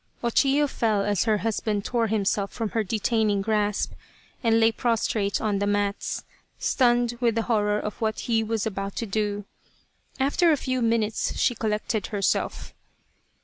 O 0.23 0.29
Chiyo 0.29 0.67
fell 0.67 1.03
as 1.05 1.25
her 1.25 1.37
husband 1.45 1.85
tore 1.85 2.07
himself 2.07 2.51
from 2.51 2.69
her 2.69 2.83
detaining 2.83 3.43
grasp, 3.43 3.91
and 4.43 4.59
lay 4.59 4.71
prostrate 4.71 5.39
on 5.39 5.59
the 5.59 5.67
mats, 5.67 6.23
stunned 6.57 7.19
with 7.21 7.35
the 7.35 7.43
horror 7.43 7.77
of 7.79 8.01
what 8.01 8.21
he 8.21 8.43
was 8.43 8.65
about 8.65 8.95
to 8.95 9.05
do. 9.05 9.45
After 10.19 10.51
a 10.51 10.57
few 10.57 10.81
minutes 10.81 11.37
she 11.37 11.53
collected 11.53 12.07
herself. 12.07 12.73